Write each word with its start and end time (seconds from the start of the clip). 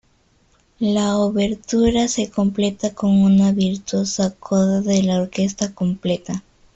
La 0.79 1.15
obertura 1.19 2.07
se 2.07 2.31
completa 2.31 2.95
con 2.95 3.21
una 3.21 3.51
virtuosa 3.51 4.33
coda 4.33 4.81
de 4.81 5.03
la 5.03 5.21
orquesta 5.21 5.75
completa. 5.75 6.41